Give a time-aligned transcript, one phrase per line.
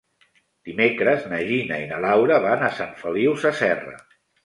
[0.69, 3.99] Dimecres na Gina i na Laura van a Sant Feliu Sasserra.